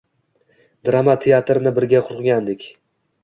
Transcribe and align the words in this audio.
Drama 0.89 1.15
teatrini 1.27 1.75
birga 1.77 2.01
qurgandik. 2.09 2.67